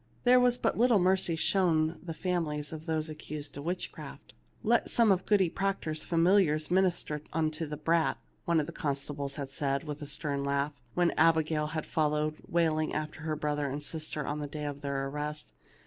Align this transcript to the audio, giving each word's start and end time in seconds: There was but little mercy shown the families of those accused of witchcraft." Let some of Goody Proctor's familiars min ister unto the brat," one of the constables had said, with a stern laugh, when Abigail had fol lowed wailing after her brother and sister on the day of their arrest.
There 0.23 0.39
was 0.39 0.57
but 0.57 0.79
little 0.79 0.97
mercy 0.97 1.35
shown 1.35 1.99
the 2.03 2.15
families 2.15 2.73
of 2.73 2.87
those 2.87 3.07
accused 3.07 3.55
of 3.55 3.63
witchcraft." 3.65 4.33
Let 4.71 4.89
some 4.89 5.11
of 5.11 5.27
Goody 5.27 5.47
Proctor's 5.47 6.03
familiars 6.03 6.71
min 6.71 6.85
ister 6.85 7.21
unto 7.31 7.67
the 7.67 7.77
brat," 7.77 8.17
one 8.45 8.59
of 8.59 8.65
the 8.65 8.71
constables 8.71 9.35
had 9.35 9.49
said, 9.49 9.83
with 9.83 10.01
a 10.01 10.07
stern 10.07 10.43
laugh, 10.43 10.73
when 10.95 11.11
Abigail 11.17 11.67
had 11.67 11.85
fol 11.85 12.09
lowed 12.09 12.37
wailing 12.47 12.95
after 12.95 13.19
her 13.21 13.35
brother 13.35 13.69
and 13.69 13.83
sister 13.83 14.25
on 14.25 14.39
the 14.39 14.47
day 14.47 14.65
of 14.65 14.81
their 14.81 15.05
arrest. 15.07 15.53